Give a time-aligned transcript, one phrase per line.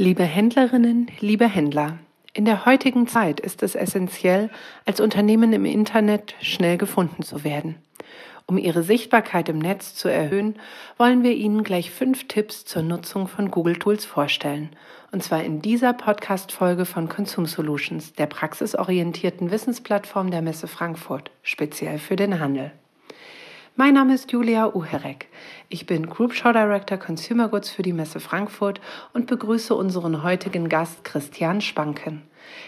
[0.00, 1.98] Liebe Händlerinnen, liebe Händler,
[2.32, 4.48] in der heutigen Zeit ist es essentiell,
[4.86, 7.74] als Unternehmen im Internet schnell gefunden zu werden.
[8.46, 10.54] Um Ihre Sichtbarkeit im Netz zu erhöhen,
[10.98, 14.68] wollen wir Ihnen gleich fünf Tipps zur Nutzung von Google Tools vorstellen.
[15.10, 21.98] Und zwar in dieser Podcast-Folge von Consum Solutions, der praxisorientierten Wissensplattform der Messe Frankfurt, speziell
[21.98, 22.70] für den Handel.
[23.80, 25.28] Mein Name ist Julia Uherek.
[25.68, 28.80] Ich bin Group Show Director Consumer Goods für die Messe Frankfurt
[29.14, 32.22] und begrüße unseren heutigen Gast Christian Spanken.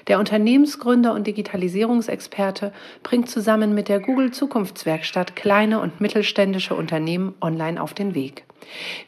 [0.07, 7.83] Der Unternehmensgründer und Digitalisierungsexperte bringt zusammen mit der Google Zukunftswerkstatt kleine und mittelständische Unternehmen online
[7.83, 8.45] auf den Weg.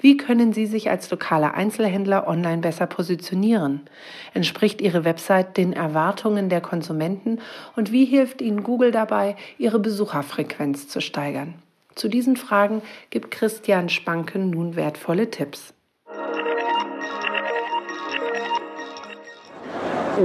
[0.00, 3.82] Wie können Sie sich als lokaler Einzelhändler online besser positionieren?
[4.34, 7.38] Entspricht Ihre Website den Erwartungen der Konsumenten
[7.76, 11.62] und wie hilft Ihnen Google dabei, Ihre Besucherfrequenz zu steigern?
[11.94, 15.74] Zu diesen Fragen gibt Christian Spanken nun wertvolle Tipps.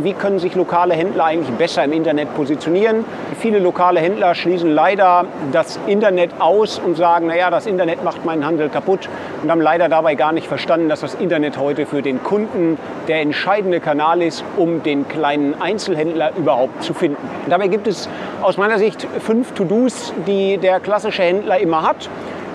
[0.03, 3.03] Wie können sich lokale Händler eigentlich besser im Internet positionieren?
[3.39, 8.45] Viele lokale Händler schließen leider das Internet aus und sagen, naja, das Internet macht meinen
[8.45, 9.09] Handel kaputt
[9.41, 13.21] und haben leider dabei gar nicht verstanden, dass das Internet heute für den Kunden der
[13.21, 17.17] entscheidende Kanal ist, um den kleinen Einzelhändler überhaupt zu finden.
[17.45, 18.09] Und dabei gibt es
[18.41, 22.09] aus meiner Sicht fünf To-Dos, die der klassische Händler immer hat.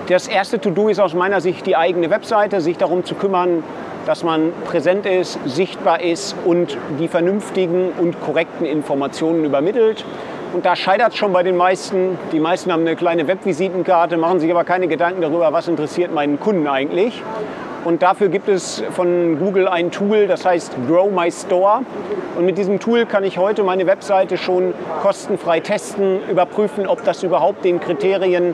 [0.07, 3.63] Das erste To-Do ist aus meiner Sicht die eigene Webseite, sich darum zu kümmern,
[4.05, 10.03] dass man präsent ist, sichtbar ist und die vernünftigen und korrekten Informationen übermittelt.
[10.53, 12.19] Und da scheitert es schon bei den meisten.
[12.31, 16.39] Die meisten haben eine kleine Webvisitenkarte, machen sich aber keine Gedanken darüber, was interessiert meinen
[16.39, 17.23] Kunden eigentlich.
[17.85, 21.79] Und dafür gibt es von Google ein Tool, das heißt Grow My Store.
[22.37, 27.23] Und mit diesem Tool kann ich heute meine Webseite schon kostenfrei testen, überprüfen, ob das
[27.23, 28.53] überhaupt den Kriterien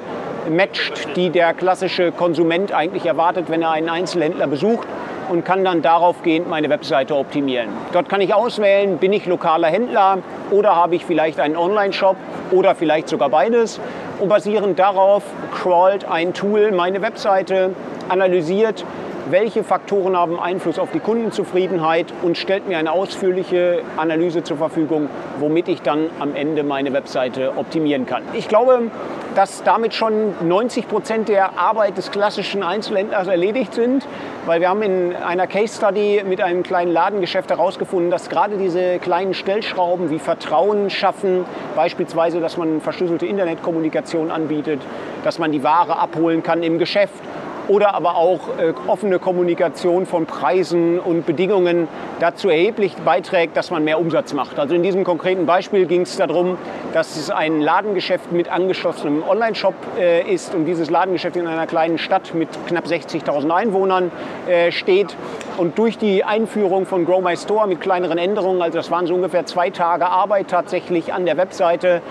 [0.50, 4.88] matcht, die der klassische Konsument eigentlich erwartet, wenn er einen Einzelhändler besucht
[5.30, 7.70] und kann dann daraufgehend meine Webseite optimieren.
[7.94, 10.18] Dort kann ich auswählen, bin ich lokaler Händler
[10.52, 12.18] oder habe ich vielleicht einen Online-Shop
[12.52, 13.80] oder vielleicht sogar beides.
[14.20, 15.24] Und basierend darauf
[15.54, 17.74] crawlt ein Tool meine Webseite,
[18.10, 18.84] analysiert,
[19.32, 25.10] welche Faktoren haben Einfluss auf die Kundenzufriedenheit und stellt mir eine ausführliche Analyse zur Verfügung,
[25.40, 28.24] womit ich dann am Ende meine Webseite optimieren kann.
[28.34, 28.90] Ich glaube,
[29.36, 34.08] dass damit schon 90 Prozent der Arbeit des klassischen Einzelhändlers erledigt sind,
[34.46, 39.00] weil wir haben in einer Case Study mit einem kleinen Ladengeschäft herausgefunden, dass gerade diese
[39.00, 44.82] kleinen Stellschrauben wie Vertrauen schaffen, beispielsweise, dass man verschlüsselte Internetkommunikation anbietet,
[45.24, 47.22] dass man die Ware abholen kann im Geschäft
[47.70, 51.88] oder aber auch äh, offene Kommunikation von Preisen und Bedingungen
[52.20, 54.60] dazu erheblich beiträgt, dass man mehr Umsatz macht.
[54.60, 56.58] Also in diesem konkreten Beispiel ging es darum,
[56.94, 62.00] dass es ein Ladengeschäft mit angeschlossenem Online-Shop äh, ist und dieses Ladengeschäft in einer kleinen
[62.00, 64.12] Stadt mit knapp 60.000 Einwohnern
[64.48, 65.16] äh, steht.
[65.58, 69.14] Und durch die Einführung von Grow My Store mit kleineren Änderungen, also das waren so
[69.14, 72.02] ungefähr zwei Tage Arbeit tatsächlich an der Webseite,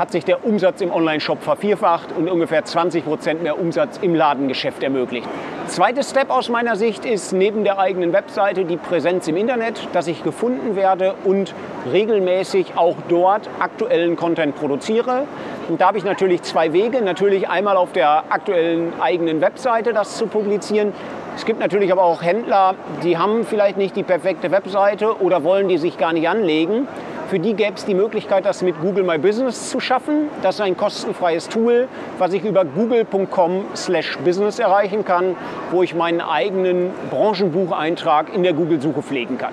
[0.00, 4.82] hat sich der Umsatz im Online-Shop vervierfacht und ungefähr 20 Prozent mehr Umsatz im Ladengeschäft
[4.82, 5.28] ermöglicht.
[5.66, 10.06] Zweiter Step aus meiner Sicht ist neben der eigenen Webseite die Präsenz im Internet, dass
[10.06, 11.54] ich gefunden werde und
[11.92, 15.26] regelmäßig auch dort aktuellen Content produziere.
[15.68, 17.02] Und da habe ich natürlich zwei Wege.
[17.02, 20.94] Natürlich einmal auf der aktuellen eigenen Webseite das zu publizieren.
[21.36, 22.74] Es gibt natürlich aber auch Händler,
[23.04, 26.88] die haben vielleicht nicht die perfekte Webseite oder wollen die sich gar nicht anlegen.
[27.30, 30.28] Für die gäbe es die Möglichkeit, das mit Google My Business zu schaffen.
[30.42, 31.86] Das ist ein kostenfreies Tool,
[32.18, 35.36] was ich über google.com/business erreichen kann,
[35.70, 39.52] wo ich meinen eigenen Branchenbucheintrag in der Google-Suche pflegen kann.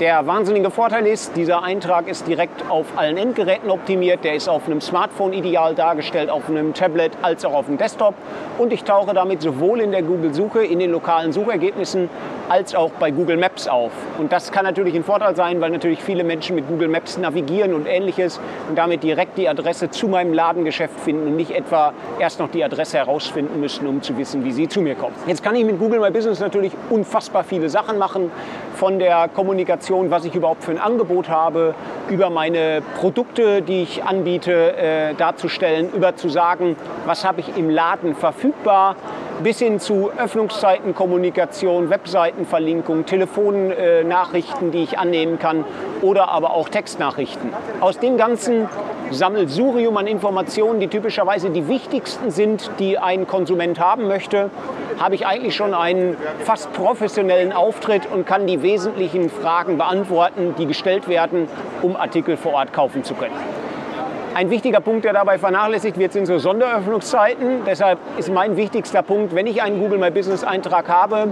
[0.00, 4.24] Der wahnsinnige Vorteil ist, dieser Eintrag ist direkt auf allen Endgeräten optimiert.
[4.24, 8.14] Der ist auf einem Smartphone ideal dargestellt, auf einem Tablet als auch auf dem Desktop.
[8.56, 12.08] Und ich tauche damit sowohl in der Google-Suche, in den lokalen Suchergebnissen,
[12.52, 13.92] als auch bei Google Maps auf.
[14.18, 17.72] Und das kann natürlich ein Vorteil sein, weil natürlich viele Menschen mit Google Maps navigieren
[17.72, 22.40] und ähnliches und damit direkt die Adresse zu meinem Ladengeschäft finden und nicht etwa erst
[22.40, 25.14] noch die Adresse herausfinden müssen, um zu wissen, wie sie zu mir kommen.
[25.26, 28.30] Jetzt kann ich mit Google My Business natürlich unfassbar viele Sachen machen,
[28.74, 31.74] von der Kommunikation was ich überhaupt für ein Angebot habe,
[32.10, 36.76] über meine Produkte, die ich anbiete, äh, darzustellen, über zu sagen,
[37.06, 38.96] was habe ich im Laden verfügbar,
[39.42, 45.64] bis hin zu Öffnungszeiten, Kommunikation, Webseitenverlinkung, Telefonnachrichten, die ich annehmen kann
[46.00, 47.50] oder aber auch Textnachrichten.
[47.80, 48.68] Aus dem ganzen
[49.10, 54.50] Sammelsurium an Informationen, die typischerweise die wichtigsten sind, die ein Konsument haben möchte,
[54.98, 60.66] habe ich eigentlich schon einen fast professionellen Auftritt und kann die wesentlichen Fragen beantworten, die
[60.66, 61.48] gestellt werden,
[61.82, 63.61] um Artikel vor Ort kaufen zu können.
[64.34, 67.64] Ein wichtiger Punkt, der dabei vernachlässigt wird, sind so Sonderöffnungszeiten.
[67.66, 71.28] Deshalb ist mein wichtigster Punkt, wenn ich einen Google My Business Eintrag habe,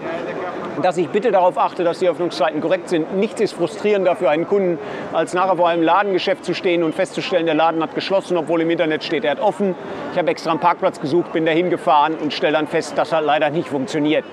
[0.83, 3.17] dass ich bitte darauf achte, dass die Öffnungszeiten korrekt sind.
[3.17, 4.79] Nichts ist frustrierender für einen Kunden,
[5.15, 8.69] als nachher vor einem Ladengeschäft zu stehen und festzustellen, der Laden hat geschlossen, obwohl im
[8.69, 9.75] Internet steht, er hat offen.
[10.13, 13.23] Ich habe extra einen Parkplatz gesucht, bin dahin gefahren und stelle dann fest, dass er
[13.23, 14.27] leider nicht funktioniert.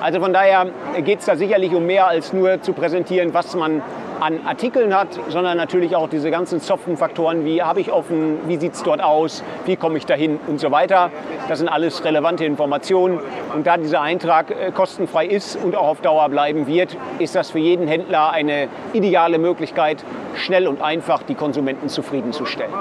[0.00, 0.68] Also von daher
[1.04, 3.82] geht es da sicherlich um mehr als nur zu präsentieren, was man
[4.20, 8.56] an Artikeln hat, sondern natürlich auch diese ganzen soften Faktoren, wie habe ich offen, wie
[8.56, 11.10] sieht es dort aus, wie komme ich dahin und so weiter.
[11.48, 13.20] Das sind alles relevante Informationen.
[13.54, 17.50] Und da dieser Eintrag äh, kostenfrei ist und auch auf Dauer bleiben wird, ist das
[17.50, 22.72] für jeden Händler eine ideale Möglichkeit, schnell und einfach die Konsumenten zufriedenzustellen.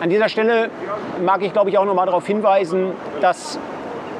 [0.00, 0.70] An dieser Stelle
[1.24, 3.58] mag ich, glaube ich, auch noch mal darauf hinweisen, dass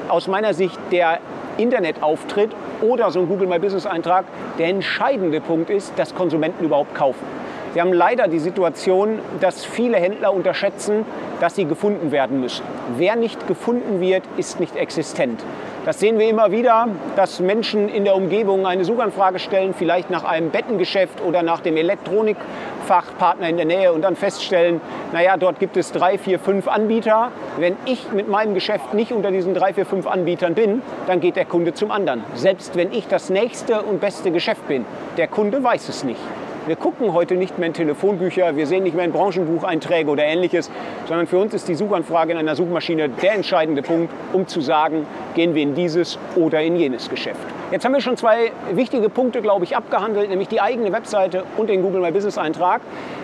[0.07, 1.19] aus meiner Sicht der
[1.57, 2.51] Internetauftritt
[2.83, 4.25] oder so ein Google My Business Eintrag
[4.59, 7.25] der entscheidende Punkt ist, dass Konsumenten überhaupt kaufen.
[7.73, 11.05] Wir haben leider die Situation, dass viele Händler unterschätzen,
[11.39, 12.63] dass sie gefunden werden müssen.
[12.97, 15.43] Wer nicht gefunden wird, ist nicht existent.
[15.85, 16.87] Das sehen wir immer wieder,
[17.17, 21.75] dass Menschen in der Umgebung eine Suchanfrage stellen, vielleicht nach einem Bettengeschäft oder nach dem
[21.75, 24.79] Elektronikfachpartner in der Nähe und dann feststellen,
[25.11, 27.33] naja, dort gibt es drei, vier, fünf Anbieter.
[27.57, 31.35] Wenn ich mit meinem Geschäft nicht unter diesen drei, vier, fünf Anbietern bin, dann geht
[31.35, 32.23] der Kunde zum anderen.
[32.33, 34.85] Selbst wenn ich das nächste und beste Geschäft bin,
[35.17, 36.21] der Kunde weiß es nicht.
[36.65, 40.71] Wir gucken heute nicht mehr in Telefonbücher, wir sehen nicht mehr in Branchenbucheinträge oder ähnliches,
[41.09, 45.05] sondern für uns ist die Suchanfrage in einer Suchmaschine der entscheidende Punkt, um zu sagen,
[45.35, 47.41] gehen wir in dieses oder in jenes Geschäft.
[47.69, 51.69] Jetzt haben wir schon zwei wichtige Punkte, glaube ich, abgehandelt, nämlich die eigene Webseite und
[51.69, 52.79] den Google My Business Eintrag.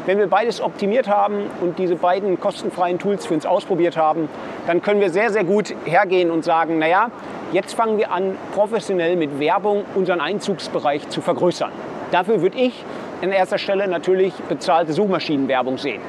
[0.06, 4.28] Wenn wir beides optimiert haben und diese beiden kostenfreien Tools für uns ausprobiert haben,
[4.68, 7.10] dann können wir sehr, sehr gut hergehen und sagen, naja,
[7.54, 11.72] jetzt fangen wir an, professionell mit Werbung unseren Einzugsbereich zu vergrößern.
[12.12, 12.84] Dafür würde ich
[13.21, 16.01] in erster Stelle natürlich bezahlte Suchmaschinenwerbung sehen.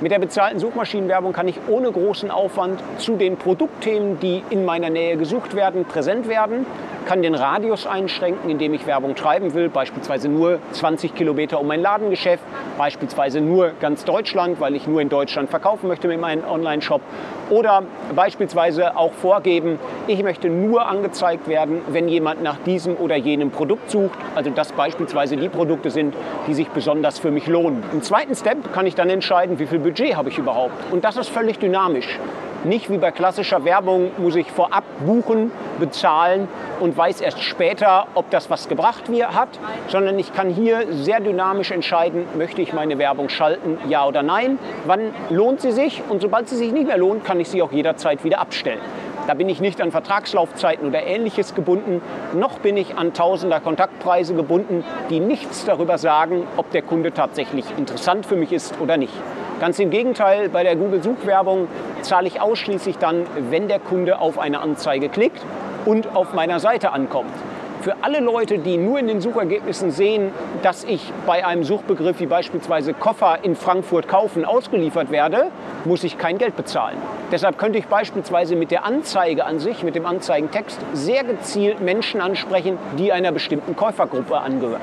[0.00, 4.90] Mit der bezahlten Suchmaschinenwerbung kann ich ohne großen Aufwand zu den Produktthemen, die in meiner
[4.90, 6.66] Nähe gesucht werden, präsent werden
[7.08, 11.80] kann den Radius einschränken, indem ich Werbung treiben will, beispielsweise nur 20 Kilometer um mein
[11.80, 12.44] Ladengeschäft,
[12.76, 17.00] beispielsweise nur ganz Deutschland, weil ich nur in Deutschland verkaufen möchte mit meinem Online-Shop
[17.48, 17.82] oder
[18.14, 23.90] beispielsweise auch vorgeben, ich möchte nur angezeigt werden, wenn jemand nach diesem oder jenem Produkt
[23.90, 26.14] sucht, also dass beispielsweise die Produkte sind,
[26.46, 27.84] die sich besonders für mich lohnen.
[27.90, 31.16] Im zweiten Step kann ich dann entscheiden, wie viel Budget habe ich überhaupt und das
[31.16, 32.18] ist völlig dynamisch.
[32.64, 36.48] Nicht wie bei klassischer Werbung muss ich vorab buchen, bezahlen
[36.80, 39.48] und weiß erst später, ob das was gebracht hat,
[39.86, 44.58] sondern ich kann hier sehr dynamisch entscheiden, möchte ich meine Werbung schalten, ja oder nein,
[44.86, 47.70] wann lohnt sie sich und sobald sie sich nicht mehr lohnt, kann ich sie auch
[47.70, 48.80] jederzeit wieder abstellen.
[49.28, 52.02] Da bin ich nicht an Vertragslaufzeiten oder ähnliches gebunden,
[52.34, 57.66] noch bin ich an tausender Kontaktpreise gebunden, die nichts darüber sagen, ob der Kunde tatsächlich
[57.76, 59.12] interessant für mich ist oder nicht.
[59.60, 61.66] Ganz im Gegenteil, bei der Google-Suchwerbung
[62.02, 65.42] zahle ich ausschließlich dann, wenn der Kunde auf eine Anzeige klickt
[65.84, 67.32] und auf meiner Seite ankommt.
[67.80, 70.30] Für alle Leute, die nur in den Suchergebnissen sehen,
[70.62, 75.46] dass ich bei einem Suchbegriff wie beispielsweise Koffer in Frankfurt kaufen ausgeliefert werde,
[75.84, 76.98] muss ich kein Geld bezahlen.
[77.32, 82.20] Deshalb könnte ich beispielsweise mit der Anzeige an sich, mit dem Anzeigentext, sehr gezielt Menschen
[82.20, 84.80] ansprechen, die einer bestimmten Käufergruppe angehören.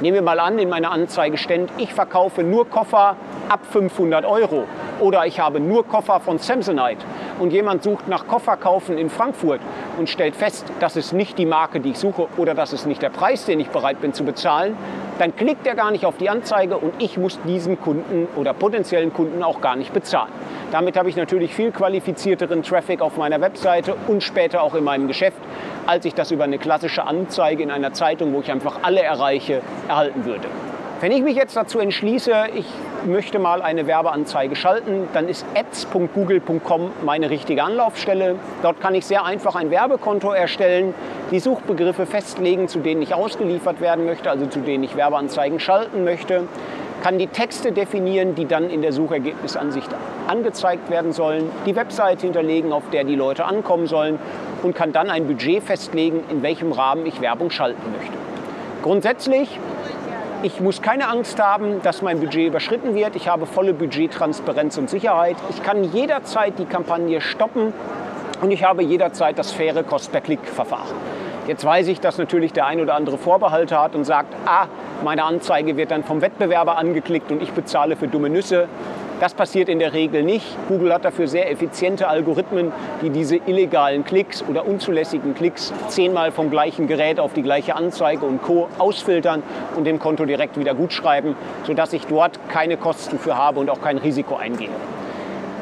[0.00, 3.16] Nehmen wir mal an, in meiner Anzeige stand, ich verkaufe nur Koffer
[3.48, 4.64] ab 500 Euro
[5.00, 7.04] oder ich habe nur Koffer von Samsonite
[7.38, 9.60] und jemand sucht nach Kofferkaufen in Frankfurt
[9.98, 13.02] und stellt fest, das ist nicht die Marke, die ich suche oder das ist nicht
[13.02, 14.76] der Preis, den ich bereit bin zu bezahlen,
[15.18, 19.12] dann klickt er gar nicht auf die Anzeige und ich muss diesen Kunden oder potenziellen
[19.12, 20.32] Kunden auch gar nicht bezahlen.
[20.72, 25.06] Damit habe ich natürlich viel qualifizierteren Traffic auf meiner Webseite und später auch in meinem
[25.06, 25.38] Geschäft,
[25.86, 29.62] als ich das über eine klassische Anzeige in einer Zeitung, wo ich einfach alle erreiche,
[29.88, 30.48] erhalten würde.
[31.00, 32.66] Wenn ich mich jetzt dazu entschließe, ich
[33.04, 38.36] möchte mal eine Werbeanzeige schalten, dann ist ads.google.com meine richtige Anlaufstelle.
[38.62, 40.94] Dort kann ich sehr einfach ein Werbekonto erstellen,
[41.30, 46.04] die Suchbegriffe festlegen, zu denen ich ausgeliefert werden möchte, also zu denen ich Werbeanzeigen schalten
[46.04, 46.44] möchte
[47.04, 49.90] kann die Texte definieren, die dann in der Suchergebnisansicht
[50.26, 54.18] angezeigt werden sollen, die Webseite hinterlegen, auf der die Leute ankommen sollen
[54.62, 58.14] und kann dann ein Budget festlegen, in welchem Rahmen ich Werbung schalten möchte.
[58.82, 59.60] Grundsätzlich
[60.44, 63.16] ich muss keine Angst haben, dass mein Budget überschritten wird.
[63.16, 65.36] Ich habe volle Budgettransparenz und Sicherheit.
[65.48, 67.72] Ich kann jederzeit die Kampagne stoppen
[68.42, 70.94] und ich habe jederzeit das faire Cost-per-Click-Verfahren.
[71.46, 74.66] Jetzt weiß ich, dass natürlich der ein oder andere Vorbehalte hat und sagt, ah,
[75.02, 78.68] meine Anzeige wird dann vom Wettbewerber angeklickt und ich bezahle für dumme Nüsse.
[79.20, 80.44] Das passiert in der Regel nicht.
[80.68, 86.50] Google hat dafür sehr effiziente Algorithmen, die diese illegalen Klicks oder unzulässigen Klicks zehnmal vom
[86.50, 88.68] gleichen Gerät auf die gleiche Anzeige und Co.
[88.78, 89.42] ausfiltern
[89.76, 93.80] und dem Konto direkt wieder gutschreiben, sodass ich dort keine Kosten für habe und auch
[93.80, 94.70] kein Risiko eingehe.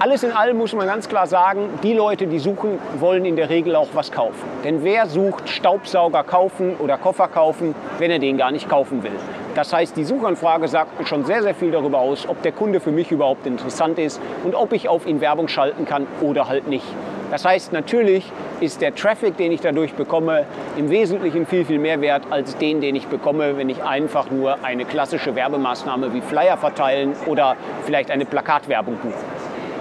[0.03, 3.49] Alles in allem muss man ganz klar sagen, die Leute, die suchen, wollen in der
[3.49, 4.43] Regel auch was kaufen.
[4.65, 9.13] Denn wer sucht Staubsauger kaufen oder Koffer kaufen, wenn er den gar nicht kaufen will?
[9.55, 12.91] Das heißt, die Suchanfrage sagt schon sehr, sehr viel darüber aus, ob der Kunde für
[12.91, 16.87] mich überhaupt interessant ist und ob ich auf ihn Werbung schalten kann oder halt nicht.
[17.31, 22.01] Das heißt, natürlich ist der Traffic, den ich dadurch bekomme, im Wesentlichen viel, viel mehr
[22.01, 26.57] wert als den, den ich bekomme, wenn ich einfach nur eine klassische Werbemaßnahme wie Flyer
[26.57, 27.55] verteilen oder
[27.85, 29.32] vielleicht eine Plakatwerbung buche.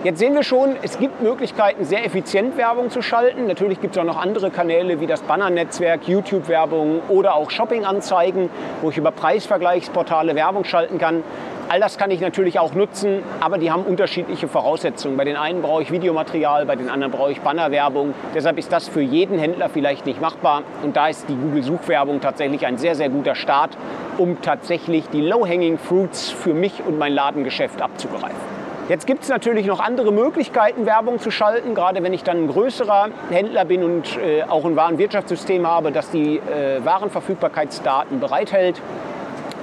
[0.04, 3.46] Jetzt sehen wir schon, es gibt Möglichkeiten, sehr effizient Werbung zu schalten.
[3.46, 8.50] Natürlich gibt es auch noch andere Kanäle wie das Bannernetzwerk, YouTube-Werbung oder auch Shopping-Anzeigen,
[8.82, 11.24] wo ich über Preisvergleichsportale Werbung schalten kann.
[11.70, 15.18] All das kann ich natürlich auch nutzen, aber die haben unterschiedliche Voraussetzungen.
[15.18, 18.16] Bei den einen brauche ich Videomaterial, bei den anderen brauche ich Bannerwerbung.
[18.34, 20.64] Deshalb ist das für jeden Händler vielleicht nicht machbar.
[20.82, 23.78] Und da ist die Google-Suchwerbung tatsächlich ein sehr, sehr guter Start,
[24.18, 28.51] um tatsächlich die Low-Hanging Fruits für mich und mein Ladengeschäft abzugreifen.
[28.92, 32.48] Jetzt gibt es natürlich noch andere Möglichkeiten, Werbung zu schalten, gerade wenn ich dann ein
[32.50, 38.82] größerer Händler bin und äh, auch ein Warenwirtschaftssystem habe, das die äh, Warenverfügbarkeitsdaten bereithält.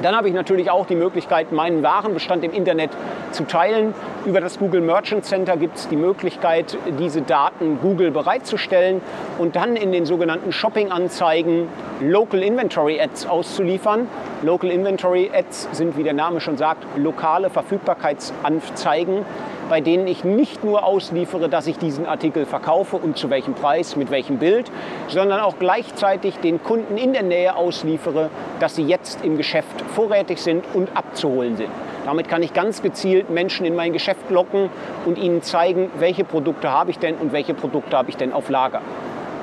[0.02, 2.90] Dann habe ich natürlich auch die Möglichkeit, meinen Warenbestand im Internet
[3.32, 3.94] zu teilen.
[4.24, 9.00] Über das Google Merchant Center gibt es die Möglichkeit, diese Daten Google bereitzustellen
[9.38, 11.68] und dann in den sogenannten Shopping-Anzeigen
[12.00, 14.06] Local Inventory Ads auszuliefern.
[14.42, 19.24] Local Inventory Ads sind, wie der Name schon sagt, lokale Verfügbarkeitsanzeigen
[19.68, 23.96] bei denen ich nicht nur ausliefere, dass ich diesen Artikel verkaufe und zu welchem Preis,
[23.96, 24.70] mit welchem Bild,
[25.08, 30.40] sondern auch gleichzeitig den Kunden in der Nähe ausliefere, dass sie jetzt im Geschäft vorrätig
[30.40, 31.70] sind und abzuholen sind.
[32.04, 34.70] Damit kann ich ganz gezielt Menschen in mein Geschäft locken
[35.04, 38.48] und ihnen zeigen, welche Produkte habe ich denn und welche Produkte habe ich denn auf
[38.48, 38.80] Lager.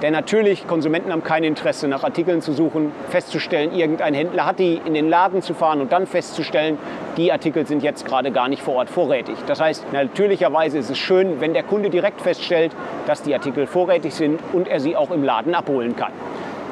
[0.01, 4.81] Denn natürlich, Konsumenten haben kein Interesse, nach Artikeln zu suchen, festzustellen, irgendein Händler hat die,
[4.83, 6.77] in den Laden zu fahren und dann festzustellen,
[7.15, 9.35] die Artikel sind jetzt gerade gar nicht vor Ort vorrätig.
[9.47, 12.75] Das heißt, natürlicherweise ist es schön, wenn der Kunde direkt feststellt,
[13.07, 16.11] dass die Artikel vorrätig sind und er sie auch im Laden abholen kann.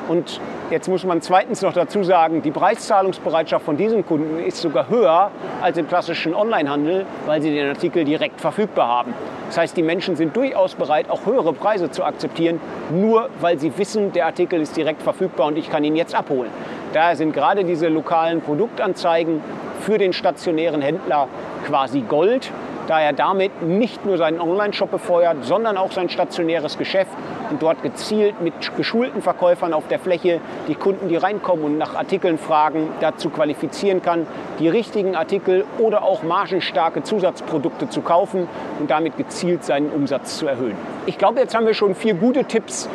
[0.09, 0.41] Und
[0.73, 5.29] jetzt muss man zweitens noch dazu sagen, die Preiszahlungsbereitschaft von diesen Kunden ist sogar höher
[5.61, 9.13] als im klassischen Onlinehandel, weil sie den Artikel direkt verfügbar haben.
[9.47, 12.59] Das heißt, die Menschen sind durchaus bereit, auch höhere Preise zu akzeptieren,
[12.91, 16.49] nur weil sie wissen, der Artikel ist direkt verfügbar und ich kann ihn jetzt abholen.
[16.91, 19.43] Daher sind gerade diese lokalen Produktanzeigen
[19.81, 21.27] für den stationären Händler
[21.67, 22.51] quasi Gold
[22.87, 27.11] da er damit nicht nur seinen Online-Shop befeuert, sondern auch sein stationäres Geschäft
[27.49, 31.95] und dort gezielt mit geschulten Verkäufern auf der Fläche die Kunden, die reinkommen und nach
[31.95, 34.27] Artikeln fragen, dazu qualifizieren kann,
[34.59, 38.47] die richtigen Artikel oder auch margenstarke Zusatzprodukte zu kaufen
[38.79, 40.75] und damit gezielt seinen Umsatz zu erhöhen.
[41.05, 42.89] Ich glaube, jetzt haben wir schon vier gute Tipps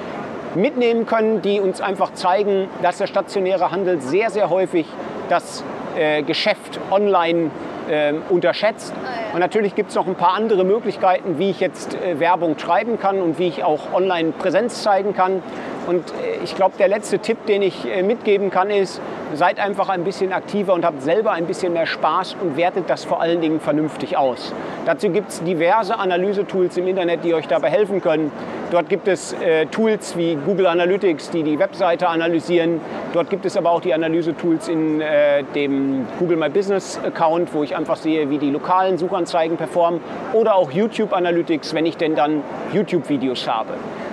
[0.54, 4.86] mitnehmen können, die uns einfach zeigen, dass der stationäre Handel sehr, sehr häufig
[5.28, 5.62] das
[5.96, 7.50] äh, Geschäft online
[7.88, 8.92] äh, unterschätzt.
[9.32, 12.98] Und natürlich gibt es noch ein paar andere Möglichkeiten, wie ich jetzt äh, Werbung schreiben
[12.98, 15.42] kann und wie ich auch online Präsenz zeigen kann.
[15.88, 19.00] Und äh, ich glaube, der letzte Tipp, den ich äh, mitgeben kann, ist,
[19.34, 23.06] seid einfach ein bisschen aktiver und habt selber ein bisschen mehr Spaß und wertet das
[23.06, 24.52] vor allen Dingen vernünftig aus.
[24.84, 28.30] Dazu gibt es diverse Analysetools im Internet, die euch dabei helfen können.
[28.70, 32.82] Dort gibt es äh, Tools wie Google Analytics, die die Webseite analysieren.
[33.14, 37.62] Dort gibt es aber auch die Analysetools in äh, dem Google My Business Account, wo
[37.62, 40.00] ich einfach sehe, wie die lokalen Suchanzeigen performen.
[40.34, 42.42] Oder auch YouTube Analytics, wenn ich denn dann
[42.74, 43.72] YouTube-Videos habe.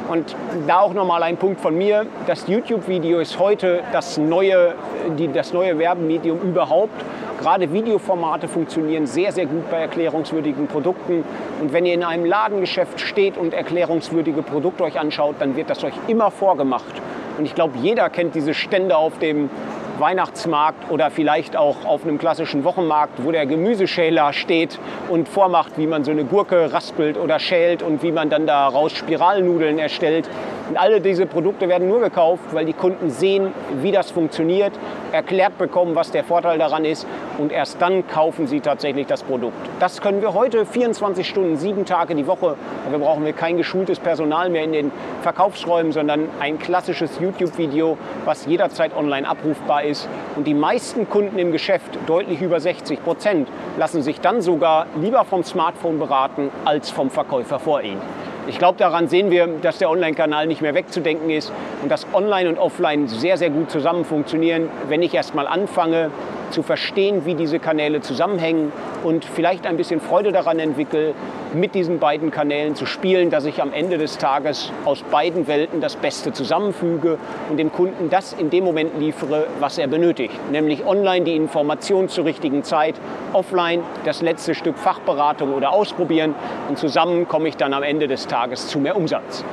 [0.10, 0.36] Und
[0.68, 2.06] da auch nochmal ein Punkt von mir.
[2.28, 4.76] Das YouTube-Video ist heute das neue,
[5.18, 6.94] die, das neue Werbemedium überhaupt.
[7.42, 11.24] Gerade Videoformate funktionieren sehr, sehr gut bei erklärungswürdigen Produkten.
[11.60, 15.84] Und wenn ihr in einem Ladengeschäft steht und erklärungswürdige Produkte euch anschaut, dann wird das
[15.84, 17.02] euch immer vorgemacht.
[17.38, 19.50] Und ich glaube, jeder kennt diese Stände auf dem
[20.00, 25.88] Weihnachtsmarkt oder vielleicht auch auf einem klassischen Wochenmarkt, wo der Gemüseschäler steht und vormacht, wie
[25.88, 30.30] man so eine Gurke raspelt oder schält und wie man dann daraus Spiralnudeln erstellt.
[30.70, 34.74] Und alle diese Produkte werden nur gekauft, weil die Kunden sehen, wie das funktioniert,
[35.12, 37.06] erklärt bekommen, was der Vorteil daran ist
[37.38, 39.56] und erst dann kaufen sie tatsächlich das Produkt.
[39.80, 42.56] Das können wir heute 24 Stunden, sieben Tage die Woche.
[42.86, 44.92] Dafür brauchen wir kein geschultes Personal mehr in den
[45.22, 50.10] Verkaufsräumen, sondern ein klassisches YouTube-Video, was jederzeit online abrufbar ist.
[50.36, 55.26] Und die meisten Kunden im Geschäft, deutlich über 60 Prozent, lassen sich dann sogar lieber
[55.26, 58.02] vom Smartphone beraten als vom Verkäufer vor ihnen.
[58.48, 62.50] Ich glaube, daran sehen wir, dass der Online-Kanal nicht mehr wegzudenken ist und dass Online
[62.50, 64.70] und Offline sehr, sehr gut zusammen funktionieren.
[64.88, 66.12] Wenn ich erst mal anfange,
[66.52, 68.72] zu verstehen, wie diese Kanäle zusammenhängen
[69.04, 71.14] und vielleicht ein bisschen Freude daran entwickle,
[71.54, 75.82] mit diesen beiden Kanälen zu spielen, dass ich am Ende des Tages aus beiden Welten
[75.82, 77.18] das Beste zusammenfüge
[77.50, 80.34] und dem Kunden das in dem Moment liefere, was er benötigt.
[80.52, 82.96] Nämlich online die Information zur richtigen Zeit,
[83.34, 86.36] offline das letzte Stück Fachberatung oder Ausprobieren
[86.70, 89.44] und zusammen komme ich dann am Ende des Tages zu mehr Umsatz.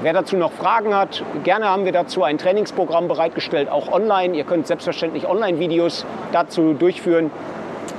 [0.00, 4.36] Wer dazu noch Fragen hat, gerne haben wir dazu ein Trainingsprogramm bereitgestellt, auch online.
[4.36, 7.32] Ihr könnt selbstverständlich Online-Videos dazu durchführen.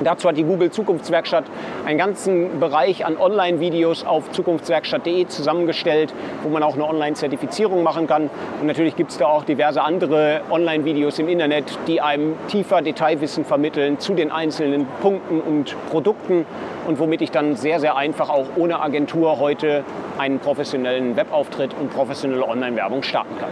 [0.03, 1.45] Dazu hat die Google Zukunftswerkstatt
[1.85, 6.13] einen ganzen Bereich an Online-Videos auf zukunftswerkstatt.de zusammengestellt,
[6.43, 8.29] wo man auch eine Online-Zertifizierung machen kann.
[8.59, 13.45] Und natürlich gibt es da auch diverse andere Online-Videos im Internet, die einem tiefer Detailwissen
[13.45, 16.45] vermitteln zu den einzelnen Punkten und Produkten
[16.87, 19.83] und womit ich dann sehr, sehr einfach auch ohne Agentur heute
[20.17, 23.49] einen professionellen Webauftritt und professionelle Online-Werbung starten kann.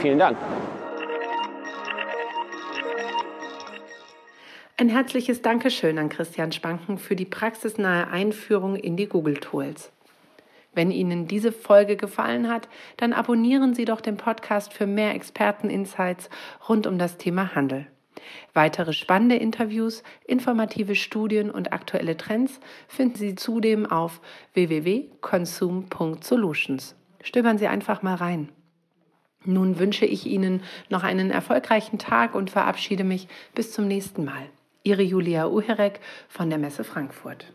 [0.00, 0.36] Vielen Dank.
[4.80, 9.92] Ein herzliches Dankeschön an Christian Spanken für die praxisnahe Einführung in die Google Tools.
[10.72, 16.30] Wenn Ihnen diese Folge gefallen hat, dann abonnieren Sie doch den Podcast für mehr Experten-Insights
[16.66, 17.88] rund um das Thema Handel.
[18.54, 22.58] Weitere spannende Interviews, informative Studien und aktuelle Trends
[22.88, 24.22] finden Sie zudem auf
[24.54, 26.94] www.consume.solutions.
[27.22, 28.48] Stöbern Sie einfach mal rein.
[29.44, 34.48] Nun wünsche ich Ihnen noch einen erfolgreichen Tag und verabschiede mich bis zum nächsten Mal.
[34.82, 37.52] Ihre Julia Uherek von der Messe Frankfurt.